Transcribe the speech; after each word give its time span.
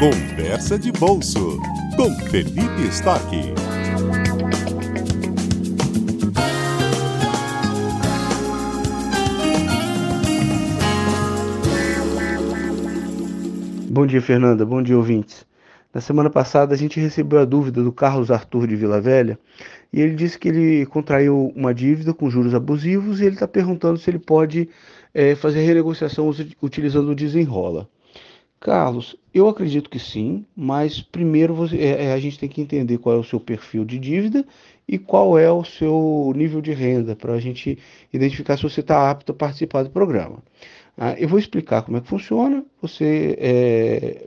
Conversa 0.00 0.78
de 0.78 0.90
Bolso 0.92 1.58
com 1.94 2.10
Felipe 2.30 2.88
Stock. 2.88 3.22
Bom 13.90 14.06
dia, 14.06 14.22
Fernanda. 14.22 14.64
Bom 14.64 14.82
dia, 14.82 14.96
ouvintes. 14.96 15.44
Na 15.92 16.00
semana 16.00 16.30
passada 16.30 16.72
a 16.72 16.78
gente 16.78 16.98
recebeu 16.98 17.38
a 17.38 17.44
dúvida 17.44 17.82
do 17.82 17.92
Carlos 17.92 18.30
Arthur 18.30 18.66
de 18.66 18.76
Vila 18.76 19.02
Velha 19.02 19.38
e 19.92 20.00
ele 20.00 20.14
disse 20.14 20.38
que 20.38 20.48
ele 20.48 20.86
contraiu 20.86 21.52
uma 21.54 21.74
dívida 21.74 22.14
com 22.14 22.30
juros 22.30 22.54
abusivos 22.54 23.20
e 23.20 23.26
ele 23.26 23.34
está 23.34 23.46
perguntando 23.46 23.98
se 23.98 24.08
ele 24.08 24.18
pode 24.18 24.66
é, 25.12 25.34
fazer 25.34 25.60
renegociação 25.60 26.34
utilizando 26.62 27.10
o 27.10 27.14
desenrola. 27.14 27.86
Carlos, 28.58 29.14
eu 29.32 29.48
acredito 29.48 29.88
que 29.88 29.98
sim, 29.98 30.44
mas 30.56 31.00
primeiro 31.00 31.54
você, 31.54 31.76
é, 31.76 32.04
é, 32.06 32.12
a 32.12 32.18
gente 32.18 32.38
tem 32.38 32.48
que 32.48 32.60
entender 32.60 32.98
qual 32.98 33.16
é 33.16 33.18
o 33.18 33.24
seu 33.24 33.38
perfil 33.38 33.84
de 33.84 33.98
dívida 33.98 34.44
e 34.88 34.98
qual 34.98 35.38
é 35.38 35.50
o 35.50 35.64
seu 35.64 36.32
nível 36.34 36.60
de 36.60 36.72
renda 36.72 37.14
para 37.14 37.34
a 37.34 37.40
gente 37.40 37.78
identificar 38.12 38.56
se 38.56 38.62
você 38.64 38.80
está 38.80 39.10
apto 39.10 39.32
a 39.32 39.34
participar 39.34 39.84
do 39.84 39.90
programa. 39.90 40.42
Ah, 40.98 41.14
eu 41.18 41.28
vou 41.28 41.38
explicar 41.38 41.82
como 41.82 41.96
é 41.96 42.00
que 42.00 42.08
funciona. 42.08 42.64
Você 42.82 43.36
é, 43.40 44.26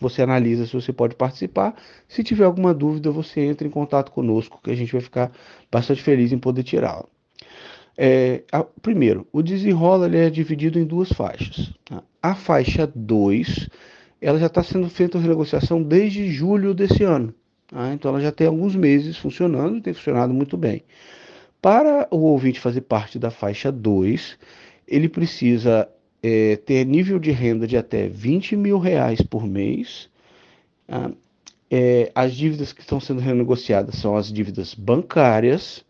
você 0.00 0.22
analisa 0.22 0.66
se 0.66 0.72
você 0.72 0.92
pode 0.92 1.14
participar. 1.14 1.74
Se 2.08 2.22
tiver 2.22 2.44
alguma 2.44 2.74
dúvida, 2.74 3.10
você 3.10 3.40
entra 3.40 3.66
em 3.66 3.70
contato 3.70 4.12
conosco, 4.12 4.60
que 4.62 4.70
a 4.70 4.74
gente 4.74 4.92
vai 4.92 5.00
ficar 5.00 5.32
bastante 5.70 6.02
feliz 6.02 6.32
em 6.32 6.38
poder 6.38 6.62
tirá-la. 6.62 7.06
É, 7.96 8.42
primeiro, 8.82 9.26
o 9.32 9.42
desenrola 9.42 10.06
ele 10.06 10.18
é 10.18 10.30
dividido 10.30 10.78
em 10.78 10.84
duas 10.84 11.10
faixas. 11.10 11.72
Tá? 11.84 12.02
A 12.22 12.34
faixa 12.34 12.90
2, 12.94 13.68
ela 14.20 14.38
já 14.38 14.46
está 14.46 14.62
sendo 14.62 14.88
feita 14.88 15.16
a 15.16 15.20
renegociação 15.20 15.82
desde 15.82 16.30
julho 16.30 16.74
desse 16.74 17.02
ano. 17.02 17.34
Tá? 17.66 17.92
Então, 17.92 18.10
ela 18.10 18.20
já 18.20 18.30
tem 18.30 18.46
alguns 18.46 18.76
meses 18.76 19.16
funcionando 19.16 19.78
e 19.78 19.80
tem 19.80 19.94
funcionado 19.94 20.34
muito 20.34 20.56
bem. 20.56 20.82
Para 21.62 22.08
o 22.10 22.18
ouvinte 22.18 22.60
fazer 22.60 22.82
parte 22.82 23.18
da 23.18 23.30
faixa 23.30 23.70
2, 23.70 24.38
ele 24.86 25.08
precisa 25.08 25.88
é, 26.22 26.56
ter 26.56 26.84
nível 26.84 27.18
de 27.18 27.30
renda 27.30 27.66
de 27.66 27.76
até 27.76 28.08
20 28.08 28.56
mil 28.56 28.78
reais 28.78 29.20
por 29.22 29.46
mês. 29.46 30.08
Ah, 30.88 31.10
é, 31.70 32.10
as 32.14 32.34
dívidas 32.34 32.72
que 32.72 32.80
estão 32.80 32.98
sendo 32.98 33.20
renegociadas 33.20 33.94
são 33.96 34.16
as 34.16 34.32
dívidas 34.32 34.74
bancárias 34.74 35.84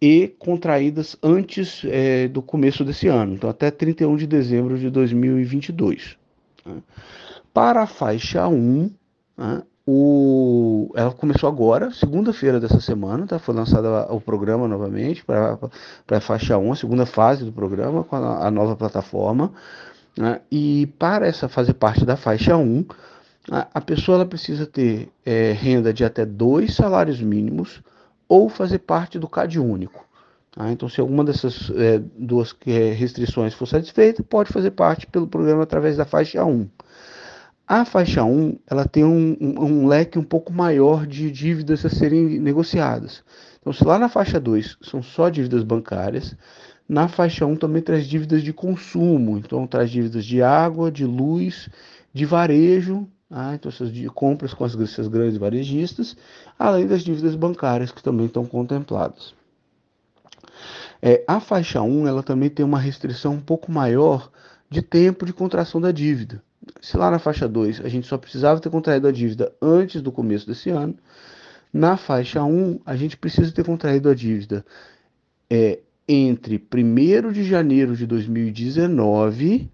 e 0.00 0.28
contraídas 0.38 1.16
antes 1.22 1.82
é, 1.84 2.28
do 2.28 2.42
começo 2.42 2.84
desse 2.84 3.08
ano, 3.08 3.34
então 3.34 3.48
até 3.48 3.70
31 3.70 4.16
de 4.16 4.26
dezembro 4.26 4.78
de 4.78 4.90
2022. 4.90 6.16
Né? 6.64 6.76
Para 7.52 7.82
a 7.82 7.86
faixa 7.86 8.46
1, 8.46 8.90
né, 9.38 9.62
o, 9.86 10.90
ela 10.96 11.12
começou 11.12 11.48
agora, 11.48 11.92
segunda-feira 11.92 12.58
dessa 12.58 12.80
semana, 12.80 13.26
tá? 13.26 13.38
foi 13.38 13.54
lançado 13.54 13.86
o 14.10 14.20
programa 14.20 14.66
novamente 14.66 15.24
para 15.24 15.56
a 16.10 16.20
faixa 16.20 16.58
1, 16.58 16.72
a 16.72 16.76
segunda 16.76 17.06
fase 17.06 17.44
do 17.44 17.52
programa 17.52 18.02
com 18.02 18.16
a, 18.16 18.46
a 18.46 18.50
nova 18.50 18.74
plataforma. 18.74 19.52
Né? 20.16 20.40
E 20.50 20.88
para 20.98 21.26
essa 21.26 21.48
fazer 21.48 21.74
parte 21.74 22.04
da 22.04 22.16
faixa 22.16 22.56
1, 22.56 22.84
a, 23.50 23.68
a 23.74 23.80
pessoa 23.80 24.16
ela 24.16 24.26
precisa 24.26 24.66
ter 24.66 25.08
é, 25.24 25.52
renda 25.52 25.92
de 25.92 26.04
até 26.04 26.26
dois 26.26 26.74
salários 26.74 27.20
mínimos 27.20 27.80
ou 28.28 28.48
fazer 28.48 28.80
parte 28.80 29.18
do 29.18 29.28
CAD 29.28 29.58
único. 29.58 30.04
Tá? 30.50 30.70
Então, 30.72 30.88
se 30.88 31.00
alguma 31.00 31.22
dessas 31.22 31.70
é, 31.70 32.00
duas 32.18 32.54
é, 32.66 32.92
restrições 32.92 33.54
for 33.54 33.66
satisfeita, 33.66 34.22
pode 34.22 34.52
fazer 34.52 34.70
parte 34.70 35.06
pelo 35.06 35.26
programa 35.26 35.62
através 35.62 35.96
da 35.96 36.04
faixa 36.04 36.44
1. 36.44 36.68
A 37.68 37.84
faixa 37.84 38.24
1 38.24 38.58
ela 38.66 38.86
tem 38.86 39.04
um, 39.04 39.36
um, 39.40 39.64
um, 39.64 39.86
leque 39.86 40.18
um 40.18 40.24
pouco 40.24 40.52
maior 40.52 41.06
de 41.06 41.30
dívidas 41.30 41.84
a 41.84 41.90
serem 41.90 42.38
negociadas. 42.38 43.24
Então, 43.60 43.72
se 43.72 43.84
lá 43.84 43.98
na 43.98 44.08
faixa 44.08 44.38
2 44.38 44.78
são 44.82 45.02
só 45.02 45.28
dívidas 45.28 45.64
bancárias, 45.64 46.36
na 46.88 47.08
faixa 47.08 47.44
1 47.44 47.56
também 47.56 47.82
traz 47.82 48.06
dívidas 48.06 48.42
de 48.42 48.52
consumo, 48.52 49.36
então 49.36 49.66
traz 49.66 49.90
dívidas 49.90 50.24
de 50.24 50.40
água, 50.40 50.90
de 50.90 51.04
luz, 51.04 51.68
de 52.14 52.24
varejo, 52.24 53.08
ah, 53.30 53.54
então 53.54 53.70
essas 53.70 53.90
compras 54.14 54.54
com 54.54 54.64
as, 54.64 54.78
essas 54.78 55.08
grandes 55.08 55.36
varejistas, 55.36 56.16
além 56.58 56.86
das 56.86 57.02
dívidas 57.02 57.34
bancárias 57.34 57.90
que 57.90 58.02
também 58.02 58.26
estão 58.26 58.44
contempladas. 58.46 59.34
É, 61.02 61.24
a 61.26 61.40
faixa 61.40 61.82
1 61.82 62.06
ela 62.06 62.22
também 62.22 62.48
tem 62.48 62.64
uma 62.64 62.78
restrição 62.78 63.34
um 63.34 63.40
pouco 63.40 63.70
maior 63.70 64.30
de 64.70 64.80
tempo 64.80 65.26
de 65.26 65.32
contração 65.32 65.80
da 65.80 65.92
dívida 65.92 66.42
se 66.80 66.96
lá 66.96 67.10
na 67.10 67.18
faixa 67.18 67.48
2 67.48 67.80
a 67.80 67.88
gente 67.88 68.06
só 68.06 68.18
precisava 68.18 68.60
ter 68.60 68.70
contraído 68.70 69.06
a 69.06 69.12
dívida 69.12 69.52
antes 69.60 70.02
do 70.02 70.12
começo 70.12 70.46
desse 70.46 70.70
ano, 70.70 70.96
na 71.72 71.96
faixa 71.96 72.42
1 72.42 72.80
a 72.84 72.96
gente 72.96 73.16
precisa 73.16 73.52
ter 73.52 73.64
contraído 73.64 74.08
a 74.08 74.14
dívida 74.14 74.64
é, 75.48 75.80
entre 76.08 76.56
1 76.56 77.32
de 77.32 77.44
janeiro 77.44 77.96
de 77.96 78.06
2019 78.06 79.70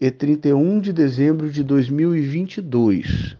e 0.00 0.10
31 0.10 0.80
de 0.80 0.92
dezembro 0.92 1.50
de 1.50 1.62
2022. 1.62 3.36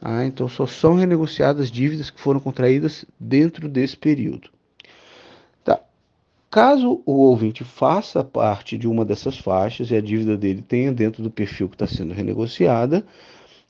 Ah, 0.00 0.24
então 0.24 0.48
só 0.48 0.66
são 0.66 0.94
renegociadas 0.94 1.70
dívidas 1.70 2.10
que 2.10 2.20
foram 2.20 2.40
contraídas 2.40 3.04
dentro 3.20 3.68
desse 3.68 3.96
período. 3.96 4.50
Caso 6.52 7.02
o 7.06 7.12
ouvinte 7.12 7.64
faça 7.64 8.22
parte 8.22 8.76
de 8.76 8.86
uma 8.86 9.06
dessas 9.06 9.38
faixas 9.38 9.90
e 9.90 9.96
a 9.96 10.02
dívida 10.02 10.36
dele 10.36 10.60
tenha 10.60 10.92
dentro 10.92 11.22
do 11.22 11.30
perfil 11.30 11.66
que 11.66 11.76
está 11.76 11.86
sendo 11.86 12.12
renegociada, 12.12 13.06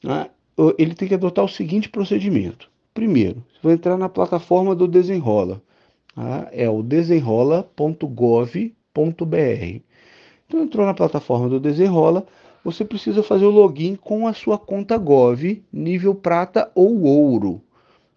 né, 0.02 0.28
ele 0.76 0.92
tem 0.92 1.06
que 1.06 1.14
adotar 1.14 1.44
o 1.44 1.48
seguinte 1.48 1.88
procedimento. 1.88 2.68
Primeiro, 2.92 3.40
vai 3.62 3.74
entrar 3.74 3.96
na 3.96 4.08
plataforma 4.08 4.74
do 4.74 4.88
Desenrola. 4.88 5.62
Tá? 6.12 6.48
É 6.50 6.68
o 6.68 6.82
desenrola.gov.br. 6.82 9.82
Então, 10.52 10.64
entrou 10.64 10.84
na 10.84 10.92
plataforma 10.92 11.48
do 11.48 11.58
Desenrola, 11.58 12.26
você 12.62 12.84
precisa 12.84 13.22
fazer 13.22 13.46
o 13.46 13.50
login 13.50 13.96
com 13.96 14.26
a 14.26 14.34
sua 14.34 14.58
conta 14.58 14.98
Gov, 14.98 15.62
nível 15.72 16.14
prata 16.14 16.70
ou 16.74 17.04
ouro. 17.04 17.62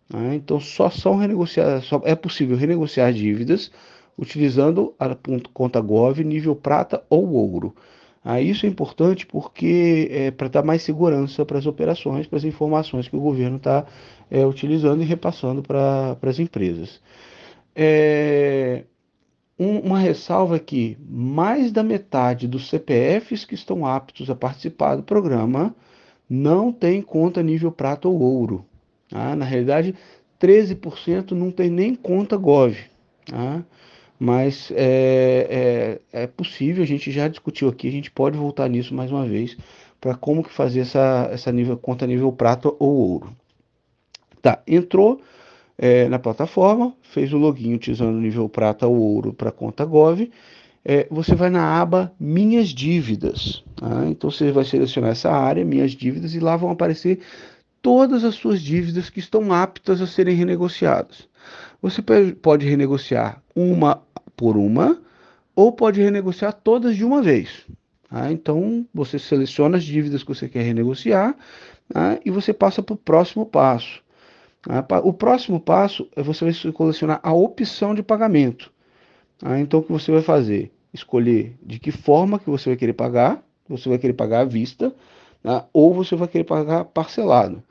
Tá? 0.09 0.35
Então, 0.35 0.59
só 0.59 0.89
são 0.89 1.15
renegociadas, 1.15 1.85
só 1.85 2.01
é 2.03 2.13
possível 2.13 2.57
renegociar 2.57 3.13
dívidas 3.13 3.71
utilizando 4.17 4.93
a 4.99 5.15
conta 5.53 5.79
Gov 5.79 6.21
nível 6.25 6.57
prata 6.57 7.01
ou 7.09 7.31
ouro. 7.31 7.73
Ah, 8.21 8.41
isso 8.41 8.65
é 8.65 8.69
importante 8.69 9.25
porque 9.25 10.09
é 10.11 10.31
para 10.31 10.49
dar 10.49 10.63
mais 10.63 10.81
segurança 10.81 11.45
para 11.45 11.57
as 11.57 11.65
operações, 11.65 12.27
para 12.27 12.37
as 12.37 12.43
informações 12.43 13.07
que 13.07 13.15
o 13.15 13.21
governo 13.21 13.57
está 13.57 13.85
é, 14.29 14.45
utilizando 14.45 15.01
e 15.01 15.05
repassando 15.05 15.61
para 15.63 16.17
as 16.21 16.39
empresas. 16.39 16.99
É, 17.73 18.83
um, 19.57 19.79
uma 19.79 19.99
ressalva 19.99 20.55
aqui: 20.55 20.97
mais 21.07 21.71
da 21.71 21.83
metade 21.83 22.47
dos 22.47 22.69
CPFs 22.69 23.45
que 23.45 23.55
estão 23.55 23.85
aptos 23.85 24.29
a 24.29 24.35
participar 24.35 24.95
do 24.95 25.03
programa 25.03 25.75
não 26.29 26.71
tem 26.71 27.01
conta 27.01 27.43
nível 27.43 27.71
prata 27.71 28.07
ou 28.07 28.19
ouro. 28.19 28.65
Tá? 29.09 29.35
Na 29.35 29.45
realidade, 29.45 29.95
13% 30.39 31.31
não 31.31 31.51
tem 31.51 31.69
nem 31.69 31.95
conta 31.95 32.35
Gov. 32.37 32.75
Tá? 33.25 33.63
mas 34.19 34.71
é, 34.71 35.99
é, 36.13 36.23
é, 36.23 36.27
possível, 36.27 36.83
a 36.83 36.87
gente 36.87 37.11
já 37.11 37.27
discutiu 37.27 37.67
aqui, 37.67 37.87
a 37.87 37.91
gente 37.91 38.09
pode 38.09 38.37
voltar 38.37 38.69
nisso 38.69 38.93
mais 38.93 39.11
uma 39.11 39.25
vez, 39.25 39.57
para 39.99 40.15
como 40.15 40.43
que 40.43 40.51
fazer 40.51 40.81
essa, 40.81 41.29
essa 41.31 41.51
nível, 41.51 41.77
conta 41.77 42.07
nível 42.07 42.31
prata 42.31 42.69
ou 42.79 42.95
ouro. 42.95 43.35
Tá, 44.41 44.61
entrou 44.67 45.21
é, 45.77 46.07
na 46.07 46.19
plataforma, 46.19 46.93
fez 47.01 47.33
o 47.33 47.37
login 47.37 47.73
utilizando 47.73 48.15
o 48.15 48.21
nível 48.21 48.47
prata 48.47 48.87
ou 48.87 48.95
ouro 48.95 49.33
para 49.33 49.51
conta 49.51 49.83
Gov, 49.85 50.29
é, 50.83 51.07
você 51.09 51.33
vai 51.35 51.49
na 51.49 51.81
aba 51.81 52.13
Minhas 52.19 52.69
Dívidas. 52.69 53.63
Tá? 53.75 54.05
Então 54.07 54.29
você 54.29 54.51
vai 54.51 54.63
selecionar 54.63 55.11
essa 55.11 55.31
área, 55.31 55.65
Minhas 55.65 55.91
Dívidas, 55.91 56.35
e 56.35 56.39
lá 56.39 56.55
vão 56.55 56.69
aparecer 56.69 57.19
todas 57.81 58.23
as 58.23 58.35
suas 58.35 58.61
dívidas 58.61 59.09
que 59.09 59.19
estão 59.19 59.51
aptas 59.51 60.01
a 60.01 60.07
serem 60.07 60.35
renegociadas. 60.35 61.27
Você 61.81 62.01
pode 62.41 62.67
renegociar 62.67 63.41
uma 63.55 64.01
por 64.35 64.57
uma 64.57 64.99
ou 65.55 65.71
pode 65.71 66.01
renegociar 66.01 66.53
todas 66.53 66.95
de 66.95 67.03
uma 67.03 67.21
vez. 67.21 67.65
Tá? 68.09 68.31
Então, 68.31 68.85
você 68.93 69.17
seleciona 69.17 69.77
as 69.77 69.83
dívidas 69.83 70.23
que 70.23 70.29
você 70.29 70.47
quer 70.47 70.63
renegociar 70.63 71.35
tá? 71.91 72.19
e 72.23 72.29
você 72.29 72.53
passa 72.53 72.83
para 72.83 72.93
o 72.93 72.97
próximo 72.97 73.45
passo. 73.45 74.04
Tá? 74.65 74.99
O 74.99 75.13
próximo 75.13 75.59
passo 75.59 76.09
é 76.15 76.23
você 76.23 76.43
vai 76.43 76.53
selecionar 76.53 77.19
a 77.21 77.31
opção 77.31 77.93
de 77.93 78.01
pagamento. 78.01 78.71
Tá? 79.37 79.59
Então, 79.59 79.79
o 79.79 79.83
que 79.83 79.91
você 79.91 80.11
vai 80.11 80.21
fazer? 80.21 80.71
Escolher 80.93 81.55
de 81.61 81.77
que 81.79 81.91
forma 81.91 82.39
que 82.39 82.49
você 82.49 82.71
vai 82.71 82.77
querer 82.77 82.93
pagar. 82.93 83.43
Você 83.69 83.87
vai 83.87 83.97
querer 83.97 84.13
pagar 84.13 84.41
à 84.41 84.45
vista 84.45 84.93
tá? 85.43 85.65
ou 85.71 85.93
você 85.93 86.15
vai 86.15 86.27
querer 86.27 86.43
pagar 86.43 86.85
parcelado. 86.85 87.63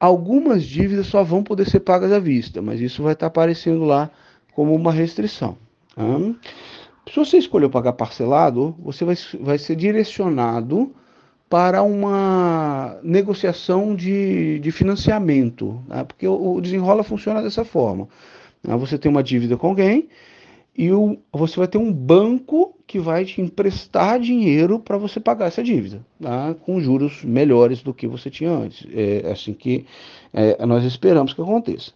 Algumas 0.00 0.64
dívidas 0.64 1.06
só 1.06 1.22
vão 1.22 1.42
poder 1.42 1.68
ser 1.68 1.80
pagas 1.80 2.12
à 2.12 2.18
vista, 2.18 2.62
mas 2.62 2.80
isso 2.80 3.02
vai 3.02 3.14
estar 3.14 3.26
aparecendo 3.26 3.84
lá 3.84 4.10
como 4.54 4.74
uma 4.74 4.92
restrição. 4.92 5.56
Tá? 5.94 6.02
Se 7.10 7.16
você 7.16 7.38
escolheu 7.38 7.70
pagar 7.70 7.94
parcelado, 7.94 8.76
você 8.78 9.04
vai 9.40 9.58
ser 9.58 9.76
direcionado 9.76 10.94
para 11.48 11.82
uma 11.82 12.98
negociação 13.02 13.94
de, 13.94 14.58
de 14.58 14.70
financiamento, 14.70 15.82
né? 15.88 16.04
porque 16.04 16.26
o, 16.26 16.56
o, 16.56 16.60
desenrola 16.60 17.02
funciona 17.02 17.42
dessa 17.42 17.64
forma. 17.64 18.06
Né? 18.62 18.76
Você 18.76 18.98
tem 18.98 19.10
uma 19.10 19.22
dívida 19.22 19.56
com 19.56 19.68
alguém 19.68 20.08
e 20.76 20.92
o, 20.92 21.18
você 21.32 21.56
vai 21.56 21.66
ter 21.66 21.78
um 21.78 21.92
banco 21.92 22.74
que 22.86 22.98
vai 22.98 23.24
te 23.24 23.40
emprestar 23.40 24.20
dinheiro 24.20 24.78
para 24.78 24.98
você 24.98 25.18
pagar 25.18 25.46
essa 25.46 25.62
dívida, 25.62 26.00
tá? 26.20 26.54
com 26.62 26.80
juros 26.80 27.24
melhores 27.24 27.82
do 27.82 27.94
que 27.94 28.06
você 28.06 28.30
tinha 28.30 28.50
antes. 28.50 28.86
É 28.92 29.30
assim 29.30 29.54
que 29.54 29.86
é, 30.32 30.64
nós 30.66 30.84
esperamos 30.84 31.32
que 31.32 31.40
aconteça. 31.40 31.92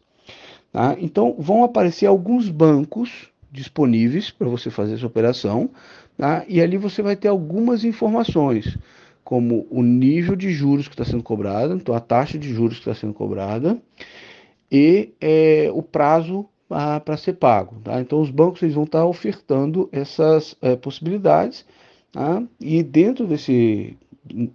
Tá? 0.73 0.97
Então, 0.99 1.37
vão 1.39 1.63
aparecer 1.63 2.07
alguns 2.07 2.49
bancos 2.49 3.29
disponíveis 3.51 4.31
para 4.31 4.49
você 4.49 4.71
fazer 4.71 4.95
essa 4.95 5.07
operação, 5.07 5.69
tá? 6.17 6.43
e 6.49 6.59
ali 6.59 6.79
você 6.79 7.03
vai 7.03 7.15
ter 7.15 7.29
algumas 7.29 7.85
informações 7.85 8.79
como 9.25 9.67
o 9.71 9.83
nível 9.83 10.35
de 10.37 10.51
juros 10.51 10.89
que 10.89 10.95
está 10.95 11.05
sendo 11.05 11.23
cobrado, 11.23 11.75
então 11.75 11.95
a 11.95 12.01
taxa 12.01 12.39
de 12.39 12.53
juros 12.53 12.79
que 12.79 12.89
está 12.89 12.95
sendo 12.95 13.15
cobrada 13.15 13.81
e 14.71 15.13
é, 15.21 15.71
o 15.73 15.83
prazo 15.83 16.49
para 16.69 17.17
ser 17.17 17.35
pago. 17.35 17.81
Tá? 17.85 18.01
Então 18.01 18.21
os 18.21 18.31
bancos 18.31 18.63
eles 18.63 18.75
vão 18.75 18.85
estar 18.85 19.01
tá 19.01 19.07
ofertando 19.07 19.89
essas 19.93 20.57
é, 20.63 20.75
possibilidades 20.77 21.65
tá? 22.11 22.43
e 22.61 22.83
dentro 22.83 23.27
desse 23.27 23.97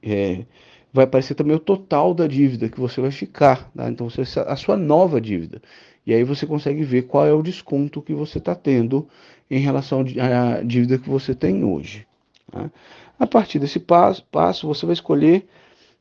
é, 0.01 0.45
vai 0.91 1.05
aparecer 1.05 1.35
também 1.35 1.55
o 1.55 1.59
total 1.59 2.13
da 2.13 2.25
dívida 2.25 2.69
que 2.69 2.79
você 2.79 2.99
vai 2.99 3.11
ficar. 3.11 3.69
Tá? 3.75 3.89
Então 3.89 4.09
você, 4.09 4.39
a 4.39 4.55
sua 4.55 4.75
nova 4.75 5.21
dívida 5.21 5.61
e 6.05 6.13
aí 6.13 6.23
você 6.23 6.47
consegue 6.47 6.83
ver 6.83 7.03
qual 7.03 7.27
é 7.27 7.33
o 7.33 7.43
desconto 7.43 8.01
que 8.01 8.13
você 8.13 8.37
está 8.37 8.55
tendo 8.55 9.07
em 9.51 9.59
relação 9.59 10.01
à 10.01 10.63
dívida 10.63 10.97
que 10.97 11.09
você 11.09 11.35
tem 11.35 11.63
hoje. 11.63 12.07
Tá? 12.51 12.69
A 13.19 13.27
partir 13.27 13.59
desse 13.59 13.79
passo, 13.79 14.23
passo 14.31 14.67
você 14.67 14.85
vai 14.85 14.93
escolher 14.93 15.47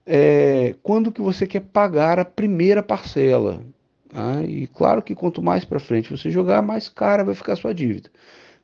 é, 0.07 0.75
quando 0.83 1.11
que 1.11 1.21
você 1.21 1.47
quer 1.47 1.61
pagar 1.61 2.19
a 2.19 2.25
primeira 2.25 2.83
parcela. 2.83 3.63
Tá? 4.09 4.43
E 4.43 4.67
claro 4.69 5.03
que 5.03 5.15
quanto 5.15 5.43
mais 5.43 5.65
para 5.65 5.81
frente 5.81 6.17
você 6.17 6.31
jogar, 6.31 6.63
mais 6.63 6.89
cara 6.89 7.25
vai 7.25 7.35
ficar 7.35 7.55
a 7.55 7.57
sua 7.57 7.75
dívida. 7.75 8.11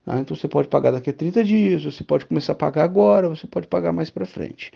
Tá? 0.04 0.18
Então 0.18 0.36
você 0.36 0.48
pode 0.48 0.68
pagar 0.68 0.92
daqui 0.92 1.10
a 1.10 1.12
30 1.12 1.44
dias, 1.44 1.84
você 1.84 2.04
pode 2.04 2.26
começar 2.26 2.52
a 2.52 2.56
pagar 2.56 2.84
agora, 2.84 3.28
você 3.28 3.46
pode 3.46 3.66
pagar 3.66 3.92
mais 3.92 4.10
para 4.10 4.26
frente. 4.26 4.72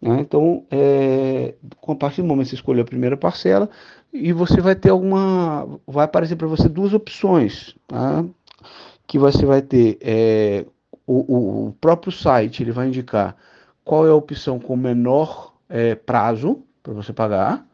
Tá? 0.00 0.18
Então, 0.18 0.64
é, 0.70 1.54
a 1.86 1.94
partir 1.94 2.22
do 2.22 2.28
momento 2.28 2.46
que 2.46 2.50
você 2.50 2.56
escolher 2.56 2.82
a 2.82 2.84
primeira 2.84 3.16
parcela, 3.16 3.68
e 4.12 4.32
você 4.32 4.60
vai 4.60 4.74
ter 4.74 4.90
alguma. 4.90 5.68
Vai 5.86 6.04
aparecer 6.04 6.36
para 6.36 6.48
você 6.48 6.68
duas 6.68 6.92
opções. 6.92 7.76
Tá? 7.86 8.24
Que 9.06 9.18
você 9.18 9.44
vai 9.44 9.62
ter 9.62 9.98
é, 10.00 10.64
o, 11.12 11.68
o, 11.68 11.72
próprio 11.80 12.12
site 12.12 12.62
ele 12.62 12.70
vai 12.70 12.86
indicar 12.86 13.36
qual 13.84 14.06
é 14.06 14.10
a 14.10 14.14
opção 14.14 14.60
com 14.60 14.76
menor 14.76 15.52
é, 15.68 15.96
prazo 15.96 16.62
para 16.82 16.92
você 16.92 17.12
pagar 17.12 17.66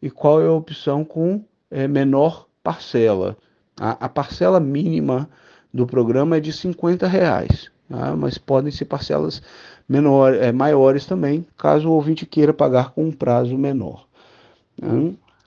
e 0.00 0.10
qual 0.10 0.42
é 0.42 0.46
a 0.46 0.52
opção 0.52 1.04
com 1.04 1.44
é, 1.70 1.86
menor 1.86 2.48
parcela. 2.60 3.36
A, 3.78 4.06
a, 4.06 4.08
parcela 4.08 4.58
mínima 4.58 5.30
do 5.72 5.86
programa 5.86 6.38
é 6.38 6.40
de 6.40 6.52
50 6.52 7.06
reais, 7.06 7.70
tá? 7.88 8.16
mas 8.16 8.36
podem 8.36 8.72
ser 8.72 8.86
parcelas 8.86 9.40
menor, 9.88 10.34
é, 10.34 10.50
maiores 10.50 11.06
também, 11.06 11.46
caso 11.56 11.88
o 11.88 11.92
ouvinte 11.92 12.26
queira 12.26 12.52
pagar 12.52 12.90
com 12.90 13.04
um 13.04 13.12
prazo 13.12 13.56
menor. 13.56 14.08
Tá? 14.80 14.88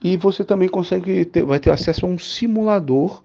E 0.02 0.16
você 0.16 0.42
também 0.42 0.68
consegue 0.68 1.26
ter, 1.26 1.42
vai 1.44 1.60
ter 1.60 1.70
acesso 1.70 2.06
a 2.06 2.08
um 2.08 2.18
simulador 2.18 3.22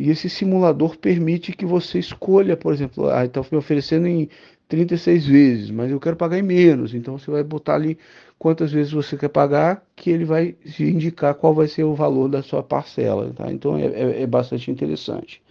e 0.00 0.08
esse 0.08 0.30
simulador 0.30 0.96
permite 0.96 1.52
que 1.52 1.66
você 1.66 1.98
escolha, 1.98 2.56
por 2.56 2.72
exemplo, 2.72 3.10
ah, 3.10 3.26
está 3.26 3.42
me 3.52 3.58
oferecendo 3.58 4.06
em 4.06 4.30
36 4.66 5.26
vezes, 5.26 5.70
mas 5.70 5.90
eu 5.90 6.00
quero 6.00 6.16
pagar 6.16 6.38
em 6.38 6.42
menos. 6.42 6.94
Então 6.94 7.18
você 7.18 7.30
vai 7.30 7.44
botar 7.44 7.74
ali 7.74 7.98
quantas 8.38 8.72
vezes 8.72 8.90
você 8.90 9.14
quer 9.14 9.28
pagar, 9.28 9.84
que 9.94 10.08
ele 10.08 10.24
vai 10.24 10.52
te 10.52 10.84
indicar 10.84 11.34
qual 11.34 11.52
vai 11.52 11.68
ser 11.68 11.84
o 11.84 11.94
valor 11.94 12.30
da 12.30 12.42
sua 12.42 12.62
parcela. 12.62 13.30
Tá? 13.36 13.52
Então 13.52 13.76
é, 13.76 13.84
é, 13.88 14.22
é 14.22 14.26
bastante 14.26 14.70
interessante. 14.70 15.42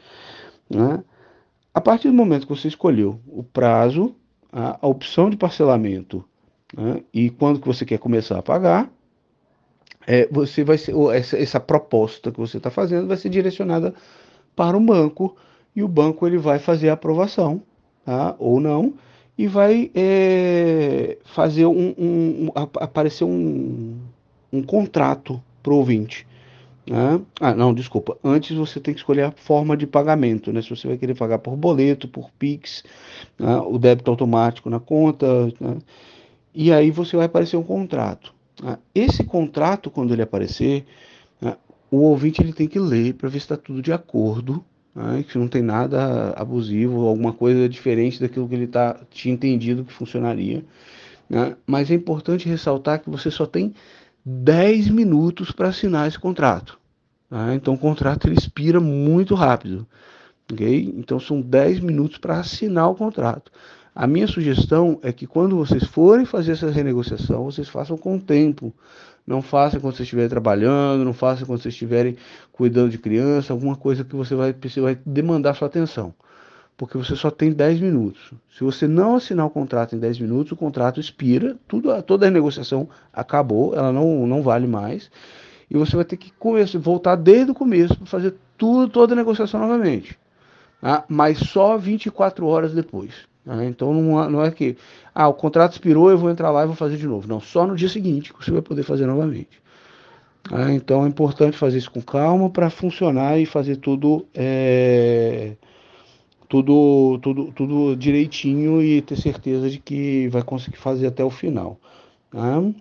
Né? 0.68 1.04
A 1.72 1.80
partir 1.80 2.08
do 2.08 2.16
momento 2.16 2.48
que 2.48 2.56
você 2.56 2.70
escolheu 2.70 3.20
o 3.28 3.44
prazo, 3.44 4.16
a, 4.52 4.80
a 4.82 4.88
opção 4.88 5.30
de 5.30 5.38
parcelamento 5.38 6.26
né? 6.76 7.04
e 7.14 7.30
quando 7.30 7.62
que 7.62 7.68
você 7.68 7.86
quer 7.86 8.00
começar 8.00 8.40
a 8.40 8.42
pagar, 8.42 8.92
é, 10.08 10.28
você 10.32 10.64
vai 10.64 10.80
ser, 10.80 10.96
essa, 11.14 11.38
essa 11.38 11.60
proposta 11.60 12.32
que 12.32 12.40
você 12.40 12.58
está 12.58 12.72
fazendo 12.72 13.08
vai 13.08 13.16
ser 13.16 13.30
direcionada 13.30 13.94
para 14.60 14.76
o 14.76 14.82
banco 14.82 15.38
e 15.74 15.82
o 15.82 15.88
banco 15.88 16.28
ele 16.28 16.38
vai 16.38 16.60
fazer 16.60 16.90
a 16.90 16.94
aprovação, 16.94 17.62
tá? 18.04 18.36
ou 18.38 18.60
não, 18.60 18.94
e 19.38 19.48
vai 19.48 19.90
é, 19.96 21.18
fazer 21.24 21.66
um, 21.66 21.96
um, 21.98 22.48
um, 22.48 22.52
aparecer 22.56 23.24
um, 23.24 23.98
um 24.52 24.62
contrato 24.62 25.42
para 25.64 25.72
o 25.72 25.78
ouvinte. 25.78 26.28
Né? 26.86 27.22
Ah, 27.40 27.56
não, 27.56 27.74
desculpa. 27.74 28.18
Antes 28.22 28.58
você 28.58 28.82
tem 28.82 28.94
que 28.94 29.00
escolher 29.00 29.22
a 29.22 29.32
forma 29.32 29.78
de 29.78 29.88
pagamento, 29.88 30.52
né? 30.52 30.62
Se 30.62 30.70
você 30.70 30.90
vai 30.90 30.98
querer 30.98 31.16
pagar 31.16 31.40
por 31.40 31.56
boleto, 31.56 32.06
por 32.06 32.30
Pix, 32.38 32.84
né? 33.40 33.56
o 33.60 33.78
débito 33.78 34.12
automático 34.12 34.70
na 34.70 34.82
conta, 34.82 35.46
né? 35.58 35.78
e 36.54 36.70
aí 36.70 36.92
você 36.92 37.16
vai 37.16 37.28
aparecer 37.28 37.56
um 37.56 37.64
contrato. 37.64 38.34
Né? 38.62 38.78
Esse 38.94 39.24
contrato, 39.24 39.90
quando 39.90 40.14
ele 40.14 40.22
aparecer, 40.22 40.86
o 41.92 41.98
ouvinte 41.98 42.42
ele 42.42 42.54
tem 42.54 42.68
que 42.68 42.80
ler 42.80 43.14
para 43.16 43.30
ver 43.30 43.40
se 43.40 43.46
está 43.46 43.58
tudo 43.58 43.82
de 43.82 43.92
acordo, 43.92 44.64
né, 44.94 45.24
que 45.28 45.38
não 45.38 45.48
tem 45.48 45.62
nada 45.62 46.34
abusivo, 46.36 47.08
alguma 47.08 47.34
coisa 47.34 47.68
diferente 47.70 48.20
daquilo 48.20 48.48
que 48.48 48.56
ele 48.56 48.68
tá, 48.68 49.00
tinha 49.10 49.34
entendido 49.34 49.84
que 49.84 49.94
funcionaria. 49.94 50.64
Né? 51.30 51.56
Mas 51.66 51.92
é 51.92 51.94
importante 51.94 52.50
ressaltar 52.50 53.02
que 53.02 53.10
você 53.10 53.30
só 53.30 53.46
tem 53.46 53.74
10 54.26 54.90
minutos 54.90 55.52
para 55.52 55.70
assinar 55.70 56.08
esse 56.08 56.20
contrato. 56.20 56.80
Tá? 57.30 57.54
Então 57.56 57.76
o 57.76 57.78
contrato 57.78 58.28
ele 58.28 58.38
expira 58.38 58.80
muito 58.80 59.36
rápido. 59.36 59.88
Okay? 60.52 60.94
Então 60.98 61.20
são 61.20 61.42
10 61.42 61.80
minutos 61.80 62.18
para 62.18 62.40
assinar 62.40 62.90
o 62.90 62.96
contrato. 62.96 63.52
A 63.94 64.08
minha 64.08 64.28
sugestão 64.28 65.00
é 65.02 65.12
que 65.12 65.28
quando 65.28 65.58
vocês 65.58 65.84
forem 65.84 66.26
fazer 66.26 66.54
essa 66.54 66.70
renegociação, 66.70 67.46
vocês 67.46 67.68
façam 67.68 67.98
com 67.98 68.18
tempo, 68.18 68.74
não 69.30 69.44
faça 69.44 69.80
quando 69.80 69.96
você 69.96 70.02
estiver 70.02 70.28
trabalhando, 70.28 71.06
não 71.06 71.14
faça 71.14 71.46
quando 71.46 71.62
você 71.62 71.70
estiverem 71.70 72.18
cuidando 72.52 72.90
de 72.90 72.98
criança, 72.98 73.54
alguma 73.54 73.76
coisa 73.76 74.04
que 74.04 74.16
você 74.16 74.34
vai, 74.34 74.52
você 74.60 74.82
vai 74.82 74.98
demandar 75.06 75.54
sua 75.54 75.68
atenção. 75.68 76.16
Porque 76.76 76.98
você 76.98 77.16
só 77.16 77.30
tem 77.30 77.52
10 77.52 77.80
minutos. 77.80 78.34
Se 78.58 78.64
você 78.64 78.88
não 78.88 79.18
assinar 79.18 79.46
o 79.46 79.50
contrato 79.52 79.96
em 79.96 80.00
10 80.00 80.20
minutos, 80.22 80.52
o 80.52 80.56
contrato 80.56 81.00
expira, 81.00 81.56
tudo, 81.68 82.02
toda 82.02 82.26
a 82.26 82.32
negociação 82.32 82.90
acabou, 83.14 83.76
ela 83.76 83.94
não, 83.94 84.26
não 84.26 84.42
vale 84.42 84.66
mais. 84.66 85.12
E 85.70 85.78
você 85.78 85.96
vai 85.96 86.06
ter 86.06 86.18
que 86.18 86.32
começar, 86.32 86.80
voltar 86.80 87.16
desde 87.16 87.52
o 87.52 87.54
começo 87.54 87.96
para 87.96 88.08
fazer 88.08 88.34
tudo, 88.58 88.90
toda 88.90 89.14
a 89.14 89.16
negociação 89.16 89.60
novamente. 89.60 90.18
Tá? 90.82 91.06
Mas 91.08 91.38
só 91.38 91.78
24 91.78 92.48
horas 92.48 92.74
depois. 92.74 93.14
Né? 93.46 93.66
Então 93.68 93.94
não, 93.94 94.30
não 94.30 94.44
é 94.44 94.52
que 94.52 94.78
ah, 95.14 95.28
o 95.28 95.34
contrato 95.34 95.74
expirou, 95.74 96.10
eu 96.10 96.18
vou 96.18 96.30
entrar 96.30 96.52
lá 96.52 96.64
e 96.64 96.68
vou 96.68 96.76
fazer 96.76 96.98
de 96.98 97.08
novo. 97.08 97.28
Não, 97.28 97.40
só 97.40 97.66
no 97.66 97.76
dia 97.76 97.90
seguinte 97.90 98.34
que 98.34 98.44
você 98.44 98.52
vai 98.52 98.62
poder 98.62 98.84
fazer 98.84 99.06
novamente. 99.06 99.62
Né? 100.52 100.74
Então 100.74 101.06
é 101.06 101.08
importante 101.08 101.58
fazer 101.58 101.78
isso 101.78 101.92
com 101.92 102.02
calma 102.02 102.50
para 102.50 102.70
funcionar 102.70 103.40
e 103.40 103.46
fazer 103.46 103.78
tudo, 103.78 104.26
é, 104.34 105.56
tudo, 106.48 107.20
tudo, 107.22 107.52
tudo 107.52 107.96
direitinho 107.96 108.82
e 108.82 109.02
ter 109.02 109.16
certeza 109.16 109.70
de 109.70 109.80
que 109.80 110.28
vai 110.30 110.44
conseguir 110.44 110.78
fazer 110.78 111.08
até 111.08 111.24
o 111.24 111.30
final. 111.30 111.80
Né? 112.34 112.74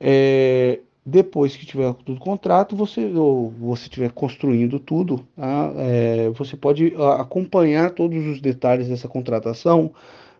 É, 0.00 0.80
depois 1.10 1.56
que 1.56 1.64
tiver 1.64 1.94
tudo 2.04 2.20
contrato, 2.20 2.76
você 2.76 3.06
ou 3.06 3.50
você 3.58 3.84
estiver 3.84 4.10
construindo 4.12 4.78
tudo, 4.78 5.26
tá? 5.34 5.72
é, 5.76 6.28
você 6.30 6.54
pode 6.54 6.92
acompanhar 7.18 7.92
todos 7.92 8.26
os 8.26 8.42
detalhes 8.42 8.88
dessa 8.88 9.08
contratação 9.08 9.90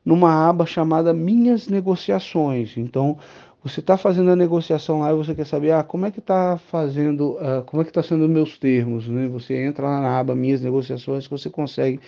numa 0.05 0.47
aba 0.47 0.67
chamada 0.67 1.15
Minhas 1.15 1.69
Negociações. 1.69 2.77
Então, 2.77 3.17
você 3.65 3.81
está 3.81 3.97
fazendo 3.97 4.31
a 4.31 4.37
negociação 4.37 5.01
lá 5.01 5.11
e 5.11 5.17
você 5.17 5.35
quer 5.35 5.47
saber 5.47 5.73
ah, 5.73 5.83
como 5.83 6.05
é 6.05 6.11
que 6.11 6.19
está 6.21 6.59
fazendo, 6.59 7.33
uh, 7.37 7.65
como 7.65 7.81
é 7.81 7.85
que 7.85 7.91
está 7.91 8.03
sendo 8.03 8.29
meus 8.29 8.59
termos, 8.59 9.09
né? 9.09 9.27
Você 9.29 9.55
entra 9.57 9.87
lá 9.87 10.01
na 10.03 10.19
aba 10.19 10.35
Minhas 10.35 10.61
Negociações 10.61 11.27
que 11.27 11.31
você 11.31 11.49
consegue 11.49 11.99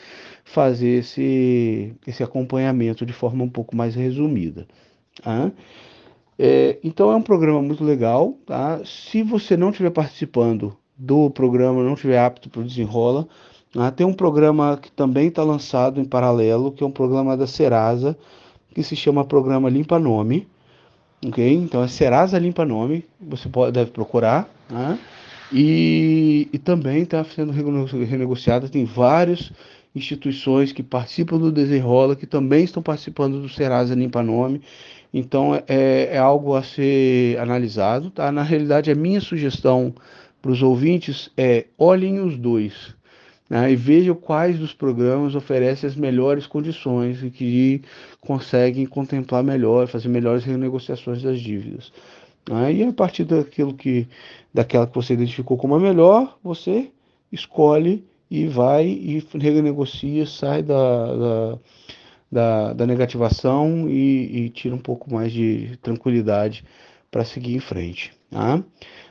fazer 0.45 0.99
esse, 0.99 1.95
esse 2.07 2.23
acompanhamento 2.23 3.07
de 3.07 3.13
forma 3.15 3.43
um 3.43 3.49
pouco 3.49 3.75
mais 3.75 3.95
resumida. 3.95 4.67
Tá? 5.23 5.51
É, 6.43 6.79
então 6.83 7.13
é 7.13 7.17
um 7.17 7.21
programa 7.21 7.61
muito 7.61 7.85
legal, 7.85 8.35
tá? 8.47 8.81
Se 8.83 9.23
você 9.23 9.59
não 9.59 9.69
estiver 9.69 9.91
participando 9.91 10.75
do 10.97 11.29
programa, 11.29 11.83
não 11.83 11.93
estiver 11.93 12.19
apto 12.19 12.49
para 12.49 12.63
o 12.63 12.65
desenrola, 12.65 13.29
tá? 13.75 13.91
tem 13.91 14.07
um 14.07 14.15
programa 14.15 14.79
que 14.81 14.91
também 14.91 15.29
está 15.29 15.45
lançado 15.45 16.01
em 16.01 16.05
paralelo, 16.07 16.73
que 16.73 16.83
é 16.83 16.87
um 16.87 16.91
programa 16.91 17.37
da 17.37 17.47
Serasa, 17.47 18.17
que 18.75 18.83
se 18.83 18.97
chama 18.97 19.23
Programa 19.23 19.69
Limpa 19.69 19.99
Nome, 19.99 20.49
ok? 21.27 21.53
Então 21.53 21.85
é 21.85 21.89
Serasa 21.89 22.39
Limpa 22.39 22.65
Nome, 22.65 23.05
você 23.21 23.47
pode, 23.47 23.73
deve 23.73 23.91
procurar, 23.91 24.49
tá? 24.67 24.99
E, 25.53 26.49
e 26.51 26.59
também 26.59 27.03
está 27.03 27.23
sendo 27.23 27.53
renegociado, 27.53 28.67
tem 28.71 28.87
várias 28.87 29.53
instituições 29.95 30.73
que 30.73 30.83
participam 30.83 31.37
do 31.37 31.53
Desenrola, 31.53 32.17
que 32.17 32.27
também 32.27 32.65
estão 32.65 32.83
participando 32.83 33.43
do 33.43 33.49
Serasa 33.49 33.95
Limpa 33.95 34.23
Nome, 34.23 34.63
Então 35.13 35.55
é, 35.67 36.15
é 36.15 36.19
algo 36.19 36.55
a 36.55 36.63
ser 36.63 37.39
analisado, 37.39 38.11
tá? 38.11 38.31
Na 38.31 38.43
realidade, 38.43 38.91
a 38.91 38.95
minha 38.95 39.21
sugestão 39.21 39.95
para 40.41 40.51
os 40.51 40.63
ouvintes 40.63 41.31
é 41.37 41.67
olhem 41.79 42.21
os 42.21 42.37
dois. 42.37 42.95
Né, 43.49 43.73
e 43.73 43.75
vejam 43.75 44.15
quais 44.15 44.61
dos 44.61 44.73
programas 44.73 45.35
oferecem 45.35 45.89
as 45.89 45.97
melhores 45.97 46.47
condições 46.47 47.21
e 47.21 47.31
que 47.31 47.83
conseguem 48.21 48.87
contemplar 48.87 49.43
melhor, 49.43 49.89
fazer 49.89 50.09
melhores 50.09 50.45
renegociações 50.45 51.21
das 51.21 51.41
dívidas. 51.41 51.93
Né, 52.49 52.75
e 52.75 52.85
a 52.85 52.93
partir 52.93 53.25
daquilo 53.25 53.75
que, 53.75 54.07
daquela 54.55 54.87
que 54.87 54.95
você 54.95 55.15
identificou 55.15 55.57
como 55.57 55.75
a 55.75 55.81
melhor, 55.81 56.39
você 56.45 56.91
escolhe 57.33 58.05
e 58.31 58.47
vai 58.47 58.87
e 58.87 59.27
renegocia, 59.35 60.25
sai 60.27 60.63
da, 60.63 61.17
da, 61.17 61.59
da, 62.31 62.73
da 62.73 62.87
negativação 62.87 63.89
e, 63.89 64.45
e, 64.45 64.51
tira 64.51 64.75
um 64.75 64.79
pouco 64.79 65.13
mais 65.13 65.33
de 65.33 65.77
tranquilidade 65.83 66.65
para 67.11 67.25
seguir 67.25 67.57
em 67.57 67.61
frente. 67.61 68.13
Tá? 68.31 68.63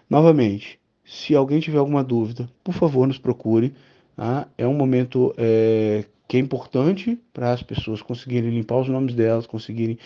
Novamente, 0.09 0.79
se 1.05 1.35
alguém 1.35 1.59
tiver 1.59 1.79
alguma 1.79 2.03
dúvida, 2.03 2.49
por 2.63 2.73
favor, 2.73 3.07
nos 3.07 3.17
procure. 3.17 3.73
Tá? 4.15 4.47
É 4.57 4.65
um 4.65 4.73
momento 4.73 5.33
é, 5.37 6.05
que 6.27 6.37
é 6.37 6.39
importante 6.39 7.19
para 7.33 7.51
as 7.51 7.61
pessoas 7.61 8.01
conseguirem 8.01 8.51
limpar 8.51 8.77
os 8.77 8.87
nomes 8.87 9.13
delas, 9.13 9.45
conseguirem 9.45 9.97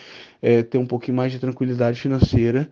é, 0.42 0.62
ter 0.62 0.78
um 0.78 0.86
pouquinho 0.86 1.16
mais 1.16 1.30
de 1.30 1.38
tranquilidade 1.38 2.00
financeira 2.00 2.68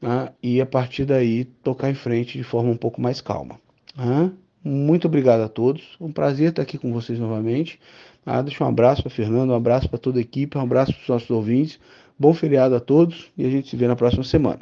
tá? 0.00 0.32
e 0.42 0.60
a 0.60 0.66
partir 0.66 1.04
daí 1.04 1.44
tocar 1.44 1.90
em 1.90 1.94
frente 1.94 2.38
de 2.38 2.44
forma 2.44 2.70
um 2.70 2.76
pouco 2.76 3.00
mais 3.00 3.20
calma. 3.20 3.60
Tá? 3.94 4.30
Muito 4.64 5.06
obrigado 5.08 5.40
a 5.40 5.48
todos. 5.48 5.96
Um 6.00 6.12
prazer 6.12 6.50
estar 6.50 6.62
aqui 6.62 6.78
com 6.78 6.92
vocês 6.92 7.18
novamente. 7.18 7.80
Ah, 8.24 8.40
deixa 8.40 8.64
um 8.64 8.68
abraço 8.68 9.02
para 9.02 9.10
Fernando, 9.10 9.50
um 9.50 9.54
abraço 9.54 9.88
para 9.88 9.98
toda 9.98 10.18
a 10.18 10.22
equipe, 10.22 10.56
um 10.56 10.60
abraço 10.60 10.92
para 10.92 11.02
os 11.02 11.08
nossos 11.08 11.30
ouvintes. 11.30 11.80
Bom 12.18 12.32
feriado 12.32 12.74
a 12.76 12.80
todos 12.80 13.32
e 13.36 13.44
a 13.44 13.50
gente 13.50 13.68
se 13.68 13.76
vê 13.76 13.88
na 13.88 13.96
próxima 13.96 14.22
semana. 14.22 14.60